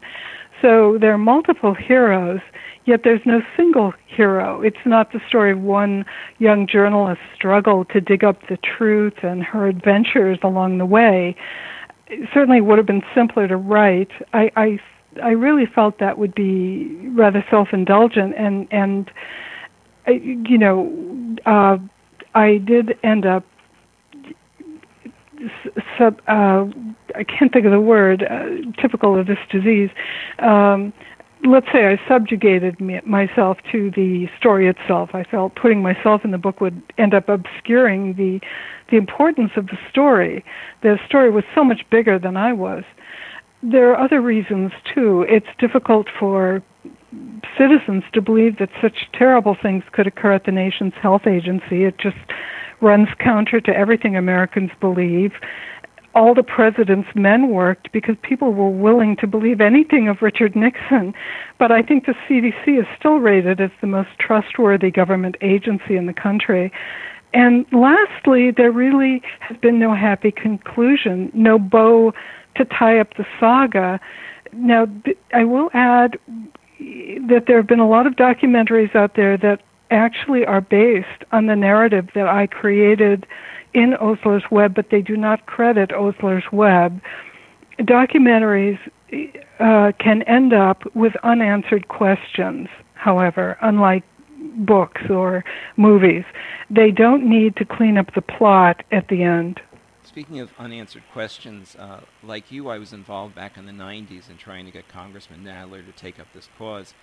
[0.61, 2.39] So there are multiple heroes,
[2.86, 4.61] yet there's no single hero.
[4.61, 6.05] It's not the story of one
[6.38, 11.36] young journalist's struggle to dig up the truth and her adventures along the way.
[12.07, 14.11] It certainly would have been simpler to write.
[14.34, 14.80] I, I,
[15.21, 19.11] I really felt that would be rather self-indulgent, and and
[20.07, 21.78] you know, uh,
[22.34, 23.43] I did end up
[25.97, 26.65] sub, uh,
[27.15, 29.89] I can't think of the word, uh, typical of this disease.
[30.39, 30.93] Um,
[31.43, 35.11] let's say I subjugated me, myself to the story itself.
[35.13, 38.39] I felt putting myself in the book would end up obscuring the
[38.91, 40.45] the importance of the story.
[40.83, 42.83] The story was so much bigger than I was.
[43.63, 45.25] There are other reasons too.
[45.27, 46.61] It's difficult for
[47.57, 51.85] citizens to believe that such terrible things could occur at the nation's health agency.
[51.85, 52.17] It just
[52.82, 55.32] runs counter to everything Americans believe.
[56.13, 61.13] All the president's men worked because people were willing to believe anything of Richard Nixon.
[61.59, 66.05] But I think the CDC is still rated as the most trustworthy government agency in
[66.05, 66.71] the country.
[67.34, 72.13] And lastly, there really has been no happy conclusion, no bow
[72.55, 73.99] to tie up the saga.
[74.53, 74.88] Now,
[75.34, 76.17] I will add
[76.80, 79.61] that there have been a lot of documentaries out there that
[79.91, 83.25] actually are based on the narrative that I created
[83.73, 87.01] in Osler's Web, but they do not credit Osler's Web.
[87.79, 88.79] Documentaries
[89.59, 94.03] uh, can end up with unanswered questions, however, unlike
[94.57, 95.43] books or
[95.75, 96.23] movies.
[96.69, 99.59] They don't need to clean up the plot at the end.
[100.03, 104.38] Speaking of unanswered questions, uh, like you, I was involved back in the 90s in
[104.38, 106.93] trying to get Congressman Nadler to take up this cause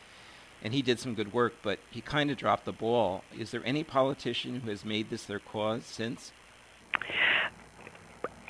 [0.62, 3.24] and he did some good work, but he kind of dropped the ball.
[3.36, 6.32] Is there any politician who has made this their cause since?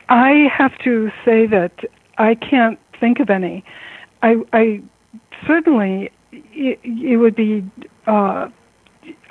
[0.08, 1.72] I have to say that
[2.18, 3.64] I can't think of any.
[4.22, 4.82] I, I
[5.46, 7.64] certainly it, it would be
[8.06, 8.48] uh,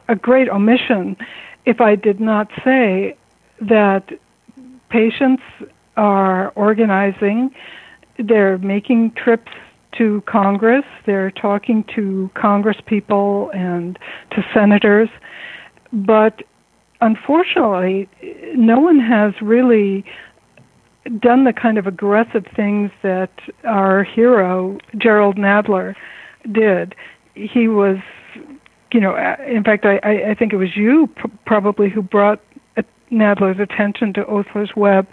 [0.08, 1.18] a great omission
[1.66, 3.16] if I did not say
[3.62, 4.12] that
[4.90, 5.44] patients
[5.96, 7.52] are organizing,
[8.18, 9.52] they're making trips
[9.98, 10.86] to Congress.
[11.06, 13.98] They're talking to Congress people and
[14.32, 15.10] to senators.
[15.92, 16.44] But
[17.02, 18.08] unfortunately,
[18.56, 20.06] no one has really
[21.20, 23.32] done the kind of aggressive things that
[23.64, 25.96] our hero, Jerrold Nadler,
[26.52, 26.96] did.
[27.34, 27.98] He was,
[28.94, 29.16] you know,
[29.48, 31.10] in fact, I, I think it was you
[31.46, 32.40] probably who brought
[33.12, 35.08] Nadler's attention to Osler's Web.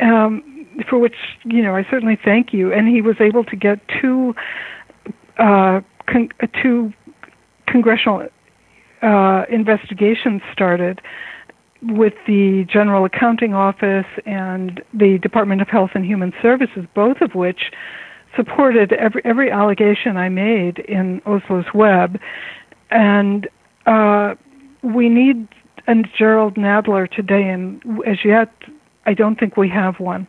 [0.00, 0.42] Um,
[0.88, 2.72] for which you know I certainly thank you.
[2.72, 4.34] And he was able to get two
[5.38, 6.30] uh, con-
[6.62, 6.92] two
[7.66, 8.28] congressional
[9.02, 11.00] uh, investigations started
[11.82, 17.34] with the General Accounting Office and the Department of Health and Human Services, both of
[17.34, 17.70] which
[18.36, 22.20] supported every every allegation I made in Osler's Web,
[22.90, 23.48] and
[23.86, 24.34] uh,
[24.82, 25.48] we need
[25.86, 28.52] a Jerrold Nadler today, and as yet,
[29.06, 30.28] I don't think we have one.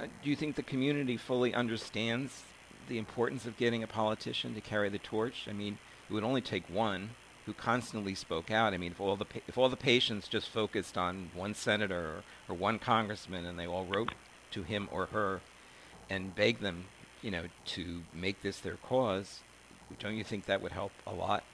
[0.00, 2.44] Uh, do you think the community fully understands
[2.88, 5.46] the importance of getting a politician to carry the torch?
[5.48, 5.78] I mean,
[6.08, 7.10] it would only take one
[7.44, 8.72] who constantly spoke out.
[8.72, 12.22] I mean, if all the pa- if all the patients just focused on one senator
[12.48, 14.12] or, or one congressman and they all wrote
[14.52, 15.40] to him or her
[16.08, 16.86] and begged them,
[17.22, 19.40] you know, to make this their cause,
[19.98, 21.44] don't you think that would help a lot?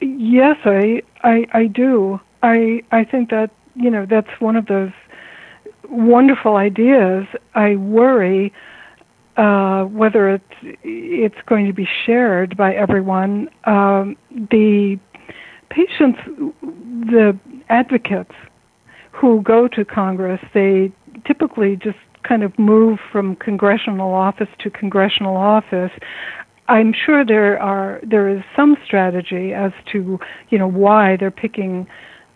[0.00, 2.20] Yes, I I, I do.
[2.42, 4.92] I I think that you know that's one of those
[5.92, 7.26] wonderful ideas.
[7.54, 8.52] I worry
[9.36, 10.44] uh, whether it's
[10.82, 13.48] it's going to be shared by everyone.
[13.64, 14.98] Um, the
[15.70, 16.18] patients,
[16.62, 17.38] the
[17.68, 18.34] advocates
[19.10, 20.92] who go to Congress, they
[21.26, 25.92] typically just kind of move from congressional office to congressional office.
[26.68, 30.18] I'm sure there are there is some strategy as to
[30.50, 31.86] you know why they're picking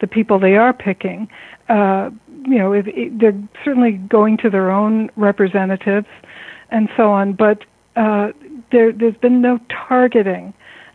[0.00, 1.28] the people they are picking.
[1.68, 2.10] Uh,
[2.46, 6.06] you know, they're certainly going to their own representatives
[6.70, 7.64] and so on, but
[7.96, 8.28] uh,
[8.72, 10.52] there, there's been no targeting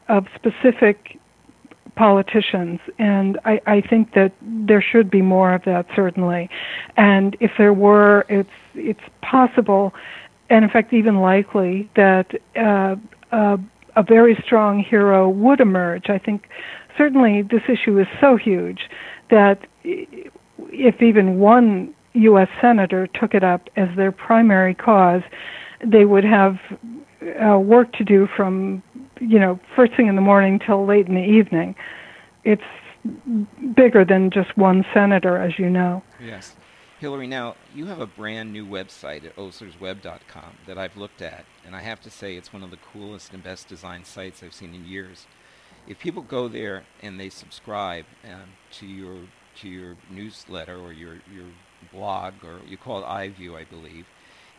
[0.07, 1.19] of specific
[1.95, 6.49] politicians, and I, I think that there should be more of that certainly.
[6.97, 9.93] And if there were, it's it's possible,
[10.49, 12.95] and in fact even likely that uh,
[13.31, 13.57] uh,
[13.95, 16.09] a very strong hero would emerge.
[16.09, 16.47] I think
[16.97, 18.89] certainly this issue is so huge
[19.29, 19.59] that
[20.69, 22.49] if even one U.S.
[22.59, 25.21] senator took it up as their primary cause,
[25.85, 26.57] they would have
[27.43, 28.83] uh, work to do from
[29.19, 31.75] you know first thing in the morning till late in the evening.
[32.43, 32.61] It's
[33.75, 36.03] bigger than just one senator, as you know.
[36.19, 36.55] Yes.
[36.99, 41.75] Hillary, now you have a brand new website at oslersweb.com that I've looked at, and
[41.75, 44.75] I have to say it's one of the coolest and best designed sites I've seen
[44.75, 45.25] in years.
[45.87, 49.17] If people go there and they subscribe um, to your
[49.57, 51.47] to your newsletter or your your
[51.91, 54.05] blog or you call it iView, I believe,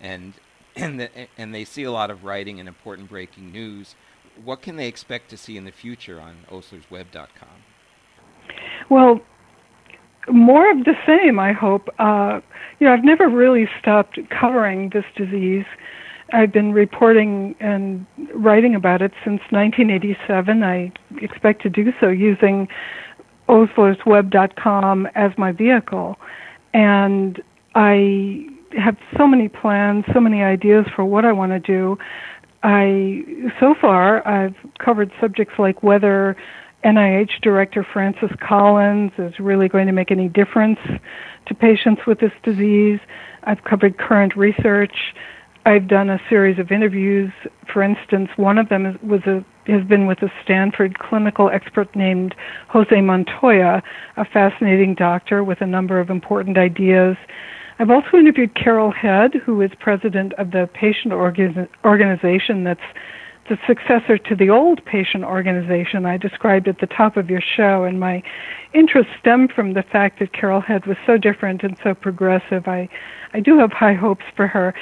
[0.01, 0.35] and
[0.77, 3.95] and the, and they see a lot of writing and important breaking news.
[4.43, 7.49] What can they expect to see in the future on oslersweb.com?
[8.89, 9.21] Well,
[10.31, 11.89] more of the same, I hope.
[11.99, 12.41] Uh,
[12.79, 15.67] you know, I've never really stopped covering this disease.
[16.33, 20.63] I've been reporting and writing about it since 1987.
[20.63, 22.69] I expect to do so using
[23.53, 26.17] oslersweb.com as my vehicle.
[26.73, 27.41] And
[27.75, 28.47] I
[28.77, 31.99] have so many plans, so many ideas for what I want to do.
[32.63, 33.23] I
[33.61, 36.37] so far I've covered subjects like whether
[36.85, 40.79] NIH Director Francis Collins is really going to make any difference
[41.47, 43.01] to patients with this disease.
[43.45, 44.95] I've covered current research.
[45.65, 47.33] I've done a series of interviews.
[47.73, 52.35] For instance, one of them was a, has been with a Stanford clinical expert named
[52.69, 53.83] Jose Montoya,
[54.17, 57.17] a fascinating doctor with a number of important ideas.
[57.79, 62.81] I've also interviewed Carol Head, who is president of the patient organ- organization that's
[63.49, 67.85] the successor to the old patient organization I described at the top of your show.
[67.85, 68.23] And my
[68.73, 72.69] interest stemmed from the fact that Carol Head was so different and so progressive.
[72.69, 72.89] I,
[73.35, 74.75] I do have high hopes for her.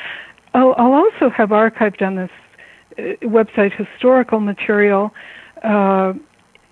[0.54, 2.30] I'll, I'll also have archived on this
[2.98, 5.12] uh, website historical material
[5.62, 6.12] uh,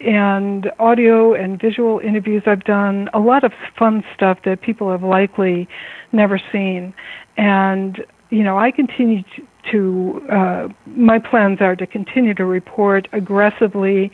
[0.00, 5.02] and audio and visual interviews I've done, a lot of fun stuff that people have
[5.02, 5.68] likely
[6.12, 6.94] never seen.
[7.36, 13.08] And, you know, I continue to, to uh, my plans are to continue to report
[13.12, 14.12] aggressively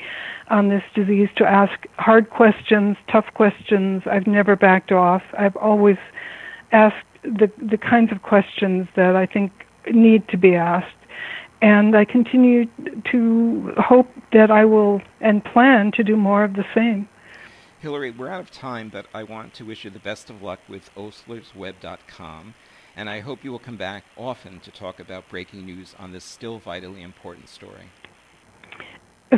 [0.49, 4.03] on this disease, to ask hard questions, tough questions.
[4.11, 5.23] I've never backed off.
[5.39, 5.97] I've always
[6.73, 9.53] asked the the kinds of questions that I think
[9.93, 10.95] need to be asked.
[11.63, 12.67] And I continue
[13.11, 17.09] to hope that I will and plan to do more of the same.
[17.81, 20.61] Hillary, we're out of time, but I want to wish you the best of luck
[20.69, 22.55] with oslersweb.com,
[22.97, 26.25] and I hope you will come back often to talk about breaking news on this
[26.25, 27.91] still vitally important story.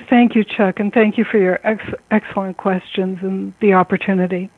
[0.08, 4.50] Thank you, Chuck, and thank you for your ex- excellent questions and the opportunity.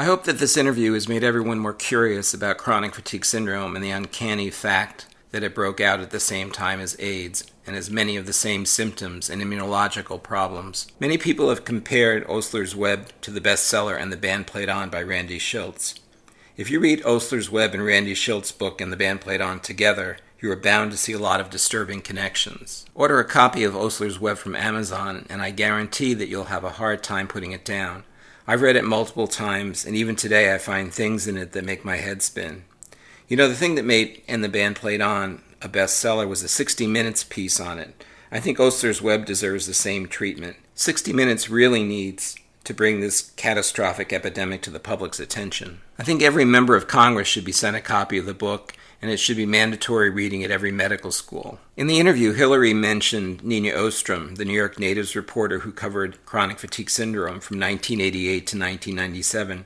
[0.00, 3.84] I hope that this interview has made everyone more curious about chronic fatigue syndrome and
[3.84, 7.90] the uncanny fact that it broke out at the same time as AIDS and has
[7.90, 10.90] many of the same symptoms and immunological problems.
[10.98, 15.02] Many people have compared Osler's Web to the bestseller And the Band Played On by
[15.02, 16.00] Randy Shilts.
[16.56, 20.16] If you read Osler's Web and Randy Shilts' book And the Band Played On together,
[20.40, 22.86] you are bound to see a lot of disturbing connections.
[22.94, 26.70] Order a copy of Osler's Web from Amazon, and I guarantee that you'll have a
[26.70, 28.04] hard time putting it down.
[28.46, 31.84] I've read it multiple times, and even today I find things in it that make
[31.84, 32.64] my head spin.
[33.28, 36.48] You know, the thing that made And the Band Played On a bestseller was a
[36.48, 38.04] 60 Minutes piece on it.
[38.32, 40.56] I think Osler's Web deserves the same treatment.
[40.74, 45.80] 60 Minutes really needs to bring this catastrophic epidemic to the public's attention.
[45.98, 49.10] I think every member of Congress should be sent a copy of the book, and
[49.10, 51.58] it should be mandatory reading at every medical school.
[51.76, 56.58] In the interview, Hillary mentioned Neenyah Ostrom, the New York Natives reporter who covered chronic
[56.58, 59.64] fatigue syndrome from 1988 to 1997.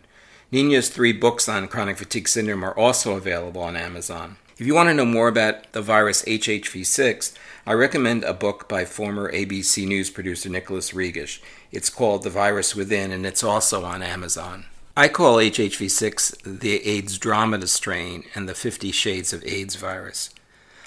[0.52, 4.36] Neenyah's three books on chronic fatigue syndrome are also available on Amazon.
[4.56, 8.84] If you want to know more about the virus HHV6, I recommend a book by
[8.84, 11.40] former ABC News producer Nicholas Regush.
[11.72, 14.66] It's called The Virus Within, and it's also on Amazon.
[14.96, 20.30] I call HHV6 the AIDS-Dromeda strain and the 50 Shades of AIDS virus.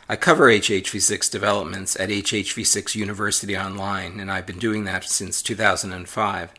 [0.08, 6.54] I cover HHV6 developments at HHV6 University Online, and I've been doing that since 2005.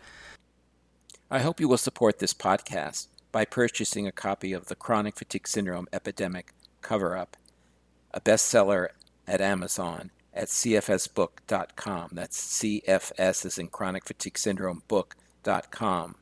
[1.31, 5.49] I hope you will support this podcast by purchasing a copy of The Chronic Fatigue
[5.49, 7.39] Syndrome Epidemic Cover Up,
[8.13, 8.89] a bestseller
[9.27, 12.11] at Amazon at cfsbook.com.
[12.13, 16.17] That's CFS as in Chronic Fatigue Syndrome book.com.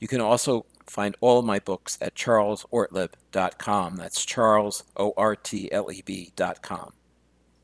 [0.00, 3.96] You can also find all my books at charlesortleb.com.
[3.96, 6.92] That's charles, O R T L E B.com.